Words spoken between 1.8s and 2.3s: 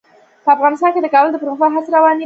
روانې دي.